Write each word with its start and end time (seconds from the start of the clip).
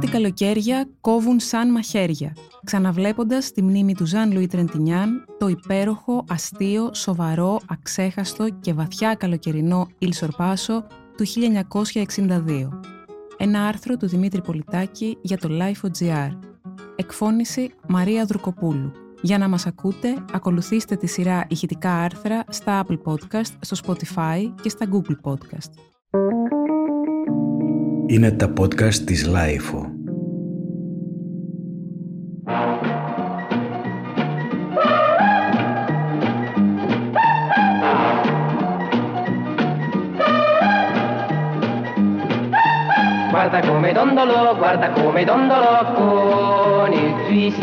Κάτι 0.00 0.12
καλοκαίρια 0.12 0.88
κόβουν 1.00 1.40
σαν 1.40 1.70
μαχαίρια, 1.70 2.36
ξαναβλέποντας 2.64 3.52
τη 3.52 3.62
μνήμη 3.62 3.94
του 3.94 4.06
Ζαν 4.06 4.32
Λουί 4.32 4.46
Τρεντινιάν, 4.46 5.24
το 5.38 5.48
υπέροχο, 5.48 6.24
αστείο, 6.28 6.90
σοβαρό, 6.94 7.60
αξέχαστο 7.68 8.48
και 8.60 8.72
βαθιά 8.72 9.14
καλοκαιρινό 9.14 9.88
Il 10.00 10.08
Sorpasso 10.08 10.82
του 11.16 11.24
1962. 12.16 12.68
Ένα 13.36 13.66
άρθρο 13.66 13.96
του 13.96 14.08
Δημήτρη 14.08 14.42
Πολιτάκη 14.42 15.18
για 15.22 15.38
το 15.38 15.48
Life.gr. 15.50 16.30
Εκφώνηση 16.96 17.70
Μαρία 17.88 18.24
Δρουκοπούλου. 18.24 18.92
Για 19.22 19.38
να 19.38 19.48
μας 19.48 19.66
ακούτε, 19.66 20.24
ακολουθήστε 20.32 20.96
τη 20.96 21.06
σειρά 21.06 21.46
ηχητικά 21.48 21.92
άρθρα 21.94 22.44
στα 22.48 22.84
Apple 22.86 22.98
Podcast, 23.04 23.52
στο 23.60 23.76
Spotify 23.84 24.52
και 24.62 24.68
στα 24.68 24.86
Google 24.92 25.30
Podcast. 25.30 25.70
Είναι 28.10 28.30
τα 28.30 28.52
podcast 28.60 28.94
της 28.94 29.26
Lifeo. 29.26 29.82
Guarda 43.30 43.60
come 43.68 43.92
dondolo, 43.92 44.56
guarda 44.58 44.90
come 44.90 45.24
dondolo 45.24 45.72
con 45.94 46.92
il 46.92 47.14
twist. 47.26 47.62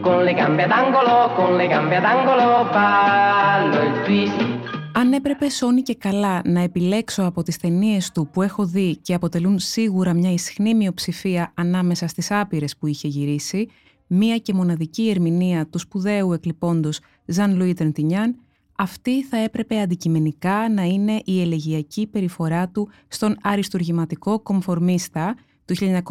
Con 0.00 0.24
le 0.24 0.34
gambe 0.34 0.62
ad 0.64 0.70
angolo, 0.70 1.32
con 1.36 1.56
le 1.56 1.66
gambe 1.68 1.96
ad 1.96 2.04
angolo 2.04 2.66
ballo 2.72 3.82
il 3.88 4.02
twist. 4.04 4.53
Αν 4.96 5.12
έπρεπε 5.12 5.48
σώνει 5.48 5.82
και 5.82 5.94
καλά 5.94 6.42
να 6.44 6.60
επιλέξω 6.60 7.22
από 7.22 7.42
τις 7.42 7.56
ταινίες 7.56 8.10
του 8.10 8.28
που 8.32 8.42
έχω 8.42 8.66
δει 8.66 8.96
και 8.96 9.14
αποτελούν 9.14 9.58
σίγουρα 9.58 10.14
μια 10.14 10.32
ισχνή 10.32 10.74
μειοψηφία 10.74 11.52
ανάμεσα 11.54 12.06
στις 12.06 12.30
άπειρες 12.30 12.76
που 12.76 12.86
είχε 12.86 13.08
γυρίσει, 13.08 13.68
μία 14.06 14.38
και 14.38 14.54
μοναδική 14.54 15.08
ερμηνεία 15.08 15.66
του 15.66 15.78
σπουδαίου 15.78 16.32
εκλειπώντος 16.32 17.00
Ζαν 17.26 17.56
Λουί 17.56 17.74
Τρεντινιάν, 17.74 18.36
αυτή 18.76 19.24
θα 19.24 19.36
έπρεπε 19.36 19.80
αντικειμενικά 19.80 20.68
να 20.68 20.82
είναι 20.82 21.20
η 21.24 21.40
ελεγιακή 21.40 22.06
περιφορά 22.06 22.68
του 22.68 22.88
στον 23.08 23.36
αριστουργηματικό 23.42 24.40
κομφορμίστα 24.40 25.36
του 25.64 25.74
1970 25.76 26.02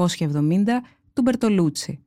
του 1.13 1.21
Μπερτολούτσι. 1.21 1.99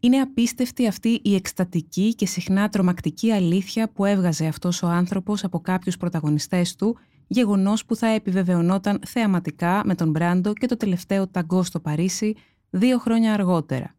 Είναι 0.00 0.20
απίστευτη 0.20 0.86
αυτή 0.86 1.20
η 1.24 1.34
εκστατική 1.34 2.14
και 2.14 2.26
συχνά 2.26 2.68
τρομακτική 2.68 3.32
αλήθεια 3.32 3.92
που 3.92 4.04
έβγαζε 4.04 4.46
αυτός 4.46 4.82
ο 4.82 4.86
άνθρωπος 4.86 5.44
από 5.44 5.60
κάποιους 5.60 5.96
πρωταγωνιστές 5.96 6.74
του, 6.74 6.98
γεγονός 7.26 7.84
που 7.84 7.96
θα 7.96 8.06
επιβεβαιωνόταν 8.06 9.00
θεαματικά 9.06 9.82
με 9.84 9.94
τον 9.94 10.10
Μπράντο 10.10 10.52
και 10.52 10.66
το 10.66 10.76
τελευταίο 10.76 11.28
ταγκό 11.28 11.62
στο 11.62 11.80
Παρίσι 11.80 12.36
δύο 12.70 12.98
χρόνια 12.98 13.32
αργότερα. 13.32 13.94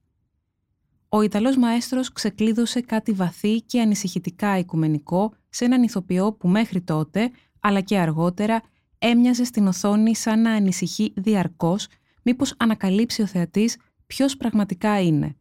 Ο 1.09 1.21
Ιταλός 1.21 1.57
μαέστρος 1.57 2.11
ξεκλείδωσε 2.11 2.81
κάτι 2.81 3.11
βαθύ 3.11 3.61
και 3.61 3.81
ανησυχητικά 3.81 4.57
οικουμενικό 4.57 5.33
σε 5.49 5.65
έναν 5.65 5.83
ηθοποιό 5.83 6.33
που 6.33 6.47
μέχρι 6.47 6.81
τότε, 6.81 7.31
αλλά 7.59 7.81
και 7.81 7.97
αργότερα, 7.97 8.61
έμοιαζε 8.99 9.43
στην 9.43 9.67
οθόνη 9.67 10.15
σαν 10.15 10.41
να 10.41 10.51
ανησυχεί 10.51 11.13
διαρκώς 11.15 11.87
μήπως 12.21 12.53
ανακαλύψει 12.57 13.21
ο 13.21 13.25
θεατής 13.25 13.77
ποιος 14.07 14.37
πραγματικά 14.37 15.01
είναι. 15.01 15.35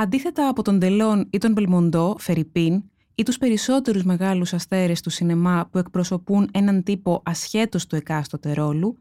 Αντίθετα 0.00 0.48
από 0.48 0.62
τον 0.62 0.78
Τελών 0.78 1.28
ή 1.30 1.38
τον 1.38 1.52
Μπελμοντό, 1.52 2.16
Φερρυπίν, 2.18 2.82
ή 3.14 3.22
τους 3.22 3.38
περισσότερους 3.38 4.04
μεγάλους 4.04 4.52
αστέρες 4.52 5.00
του 5.00 5.10
σινεμά 5.10 5.68
που 5.70 5.78
εκπροσωπούν 5.78 6.48
έναν 6.52 6.82
τύπο 6.82 7.22
ασχέτως 7.24 7.86
του 7.86 7.96
εκάστοτε 7.96 8.52
ρόλου, 8.52 8.96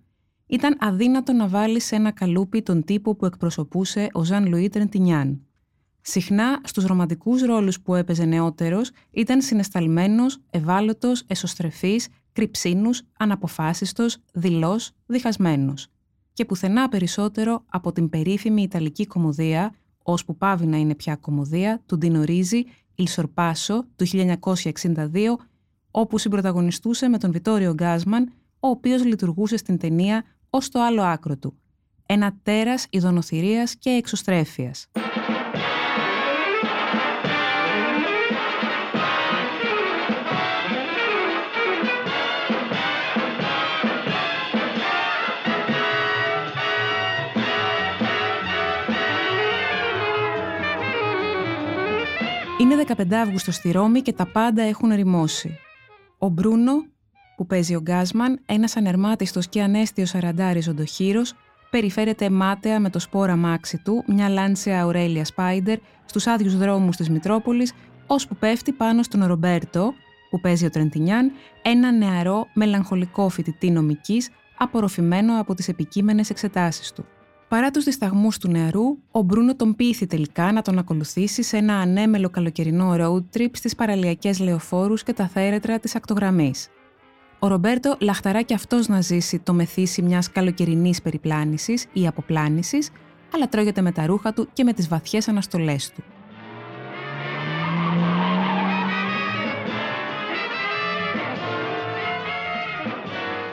ήταν 0.45 0.77
αδύνατο 0.79 1.33
να 1.33 1.47
βάλει 1.47 1.79
σε 1.79 1.95
ένα 1.95 2.11
καλούπι 2.11 2.61
τον 2.61 2.83
τύπο 2.83 3.15
που 3.15 3.25
εκπροσωπούσε 3.25 4.07
ο 4.11 4.23
Ζαν 4.23 4.47
Λουί 4.47 4.69
Τρεντινιάν. 4.69 5.41
Συχνά 6.01 6.61
στους 6.63 6.85
ρομαντικούς 6.85 7.41
ρόλους 7.41 7.81
που 7.81 7.95
έπαιζε 7.95 8.25
νεότερος 8.25 8.91
ήταν 9.11 9.41
συνεσταλμένος, 9.41 10.39
ευάλωτος, 10.49 11.23
εσωστρεφής, 11.27 12.07
κρυψίνους, 12.33 13.01
αναποφάσιστος, 13.17 14.17
δηλός, 14.33 14.91
διχασμένος. 15.05 15.87
Και 16.33 16.45
πουθενά 16.45 16.89
περισσότερο 16.89 17.63
από 17.69 17.91
την 17.91 18.09
περίφημη 18.09 18.61
Ιταλική 18.61 19.05
κομμωδία 19.05 19.73
ώσπου 20.09 20.37
πάβει 20.37 20.65
να 20.65 20.77
είναι 20.77 20.95
πια 20.95 21.15
κομμωδία, 21.15 21.81
του 21.85 21.97
Ντινορίζη 21.97 22.65
Il 22.97 23.05
Sorpasso 23.15 23.79
του 23.95 24.05
1962, 24.05 25.37
όπου 25.91 26.17
συμπροταγωνιστούσε 26.17 27.07
με 27.07 27.17
τον 27.17 27.31
Βιτόριο 27.31 27.73
Γκάσμαν, 27.73 28.31
ο 28.59 28.67
οποίος 28.67 29.05
λειτουργούσε 29.05 29.57
στην 29.57 29.77
ταινία 29.77 30.23
ως 30.49 30.69
το 30.69 30.81
άλλο 30.81 31.01
άκρο 31.01 31.37
του. 31.37 31.57
Ένα 32.05 32.37
τέρας 32.43 32.87
ειδονοθυρίας 32.89 33.75
και 33.75 33.89
εξωστρέφειας. 33.89 34.87
Είναι 52.59 52.83
15 52.87 53.13
Αύγουστο 53.13 53.51
στη 53.51 53.71
Ρώμη 53.71 54.01
και 54.01 54.13
τα 54.13 54.25
πάντα 54.25 54.61
έχουν 54.61 54.95
ρημώσει. 54.95 55.59
Ο 56.17 56.27
Μπρούνο, 56.29 56.71
που 57.35 57.45
παίζει 57.45 57.75
ο 57.75 57.81
Γκάσμαν, 57.81 58.39
ένας 58.45 58.75
ανερμάτιστος 58.75 59.47
και 59.47 59.61
ανέστιος 59.61 60.15
αραντάρης 60.15 60.67
οντοχύρος, 60.67 61.33
περιφέρεται 61.69 62.29
μάταια 62.29 62.79
με 62.79 62.89
το 62.89 62.99
σπόρα 62.99 63.35
μάξι 63.35 63.77
του, 63.77 64.03
μια 64.07 64.29
λάντσια 64.29 64.81
Αουρέλια 64.81 65.25
Σπάιντερ, 65.25 65.77
στους 66.05 66.27
άδειους 66.27 66.57
δρόμους 66.57 66.95
της 66.95 67.09
Μητρόπολης, 67.09 67.73
ώσπου 68.07 68.35
πέφτει 68.35 68.71
πάνω 68.71 69.03
στον 69.03 69.25
Ρομπέρτο, 69.25 69.93
που 70.29 70.39
παίζει 70.39 70.65
ο 70.65 70.69
Τρεντινιάν, 70.69 71.31
ένα 71.61 71.91
νεαρό, 71.91 72.47
μελαγχολικό 72.53 73.29
φοιτητή 73.29 73.71
νομικής, 73.71 74.29
απορροφημένο 74.57 75.39
από 75.39 75.53
τις 75.53 75.67
επικείμενες 75.67 76.29
εξετάσεις 76.29 76.91
του. 76.91 77.05
Παρά 77.47 77.71
τους 77.71 77.83
δισταγμούς 77.83 78.37
του 78.37 78.47
νεαρού, 78.49 78.97
ο 79.11 79.21
Μπρούνο 79.21 79.55
τον 79.55 79.75
πείθει 79.75 80.07
τελικά 80.07 80.51
να 80.51 80.61
τον 80.61 80.77
ακολουθήσει 80.77 81.43
σε 81.43 81.57
ένα 81.57 81.79
ανέμελο 81.79 82.29
καλοκαιρινό 82.29 82.95
road 82.99 83.37
trip 83.37 83.49
στις 83.51 83.75
παραλιακές 83.75 84.39
λεωφόρους 84.39 85.03
και 85.03 85.13
τα 85.13 85.27
θέρετρα 85.27 85.79
της 85.79 85.95
ακτογραμμής. 85.95 86.69
Ο 87.39 87.47
Ρομπέρτο 87.47 87.95
λαχταρά 87.99 88.41
και 88.41 88.53
αυτός 88.53 88.87
να 88.87 89.01
ζήσει 89.01 89.39
το 89.39 89.53
μεθύσι 89.53 90.01
μιας 90.01 90.31
καλοκαιρινής 90.31 91.01
περιπλάνησης 91.01 91.85
ή 91.93 92.07
αποπλάνησης, 92.07 92.89
αλλά 93.33 93.49
τρώγεται 93.49 93.81
με 93.81 93.91
τα 93.91 94.05
ρούχα 94.05 94.33
του 94.33 94.47
και 94.53 94.63
με 94.63 94.73
τις 94.73 94.87
βαθιές 94.87 95.27
αναστολές 95.27 95.91
του. 95.91 96.03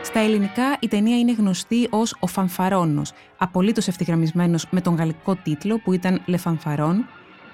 Στα 0.04 0.20
ελληνικά 0.20 0.76
η 0.80 0.88
ταινία 0.88 1.18
είναι 1.18 1.32
γνωστή 1.32 1.86
ως 1.90 2.16
«Ο 2.20 2.26
Φανφαρόνος», 2.26 3.12
απολύτως 3.38 3.88
ευθυγραμμισμένος 3.88 4.66
με 4.70 4.80
τον 4.80 4.94
γαλλικό 4.94 5.36
τίτλο 5.36 5.78
που 5.78 5.92
ήταν 5.92 6.24
«Le 6.26 6.36
Fanfaron», 6.44 6.94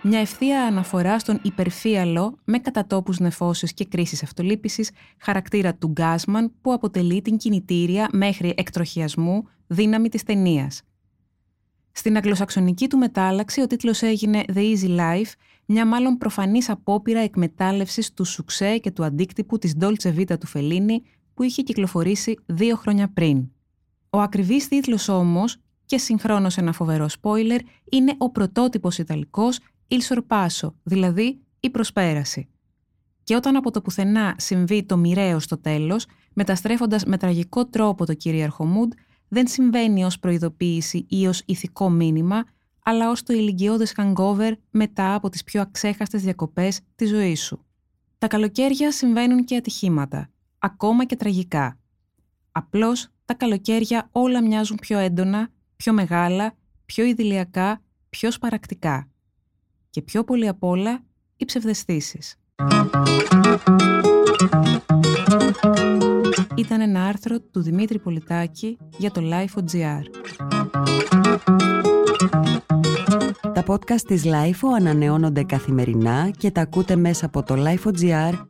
μια 0.02 0.18
ευθεία 0.18 0.62
αναφορά 0.62 1.18
στον 1.18 1.38
υπερφύαλο 1.42 2.38
με 2.44 2.58
κατατόπους 2.58 3.18
νεφώσεις 3.18 3.74
και 3.74 3.84
κρίσεις 3.84 4.22
αυτολύπησης 4.22 4.90
χαρακτήρα 5.18 5.74
του 5.74 5.88
Γκάσμαν 5.88 6.52
που 6.60 6.72
αποτελεί 6.72 7.22
την 7.22 7.36
κινητήρια 7.36 8.08
μέχρι 8.12 8.54
εκτροχιασμού 8.56 9.44
δύναμη 9.66 10.08
της 10.08 10.22
ταινίας. 10.22 10.82
Στην 11.92 12.16
αγγλοσαξονική 12.16 12.88
του 12.88 12.98
μετάλλαξη 12.98 13.60
ο 13.60 13.66
τίτλος 13.66 14.02
έγινε 14.02 14.44
«The 14.54 14.58
Easy 14.58 14.98
Life», 14.98 15.32
μια 15.66 15.86
μάλλον 15.86 16.18
προφανής 16.18 16.68
απόπειρα 16.68 17.20
εκμετάλλευσης 17.20 18.12
του 18.12 18.24
σουξέ 18.24 18.78
και 18.78 18.90
του 18.90 19.04
αντίκτυπου 19.04 19.58
της 19.58 19.76
Dolce 19.80 20.14
Vita 20.16 20.38
του 20.40 20.46
Φελίνη 20.46 21.02
που 21.40 21.46
είχε 21.46 21.62
κυκλοφορήσει 21.62 22.38
δύο 22.46 22.76
χρόνια 22.76 23.12
πριν. 23.12 23.48
Ο 24.10 24.20
ακριβής 24.20 24.68
τίτλος 24.68 25.08
όμως, 25.08 25.56
και 25.86 25.98
συγχρόνως 25.98 26.56
ένα 26.56 26.72
φοβερό 26.72 27.08
σπόιλερ, 27.08 27.60
είναι 27.90 28.14
ο 28.18 28.30
πρωτότυπος 28.30 28.98
ιταλικός 28.98 29.58
Il 29.88 29.98
Sorpasso, 30.08 30.72
δηλαδή 30.82 31.40
η 31.60 31.70
προσπέραση. 31.70 32.48
Και 33.24 33.34
όταν 33.34 33.56
από 33.56 33.70
το 33.70 33.80
πουθενά 33.80 34.34
συμβεί 34.38 34.84
το 34.84 34.96
μοιραίο 34.96 35.38
στο 35.38 35.58
τέλος, 35.58 36.06
μεταστρέφοντας 36.32 37.04
με 37.04 37.16
τραγικό 37.16 37.66
τρόπο 37.66 38.06
το 38.06 38.14
κυρίαρχο 38.14 38.68
mood, 38.74 38.96
δεν 39.28 39.46
συμβαίνει 39.46 40.04
ως 40.04 40.18
προειδοποίηση 40.18 41.06
ή 41.08 41.26
ως 41.26 41.42
ηθικό 41.46 41.90
μήνυμα, 41.90 42.44
αλλά 42.82 43.10
ως 43.10 43.22
το 43.22 43.32
ηλικιώδες 43.32 43.94
hangover 43.96 44.52
μετά 44.70 45.14
από 45.14 45.28
τις 45.28 45.44
πιο 45.44 45.60
αξέχαστες 45.60 46.22
διακοπές 46.22 46.80
της 46.94 47.08
ζωής 47.08 47.42
σου. 47.42 47.64
Τα 48.18 48.26
καλοκαίρια 48.26 48.92
συμβαίνουν 48.92 49.44
και 49.44 49.56
ατυχήματα 49.56 50.30
ακόμα 50.62 51.04
και 51.04 51.16
τραγικά. 51.16 51.78
Απλώς 52.52 53.08
τα 53.24 53.34
καλοκαίρια 53.34 54.08
όλα 54.12 54.42
μοιάζουν 54.42 54.76
πιο 54.80 54.98
έντονα, 54.98 55.48
πιο 55.76 55.92
μεγάλα, 55.92 56.54
πιο 56.86 57.04
ιδηλιακά, 57.04 57.82
πιο 58.10 58.30
σπαρακτικά. 58.30 59.08
Και 59.90 60.02
πιο 60.02 60.24
πολύ 60.24 60.48
απ' 60.48 60.64
όλα 60.64 61.02
οι 61.36 61.44
ψευδεστήσεις. 61.44 62.36
Ήταν 66.54 66.80
ένα 66.80 67.06
άρθρο 67.06 67.40
του 67.40 67.62
Δημήτρη 67.62 67.98
Πολιτάκη 67.98 68.78
για 68.98 69.10
το 69.10 69.20
Life.gr. 69.24 70.02
Τα 73.54 73.64
podcast 73.66 74.00
της 74.06 74.22
LIFO 74.24 74.68
ανανεώνονται 74.76 75.44
καθημερινά 75.44 76.30
και 76.38 76.50
τα 76.50 76.60
ακούτε 76.60 76.96
μέσα 76.96 77.26
από 77.26 77.42
το 77.42 77.54
LIFO.gr 77.58 78.49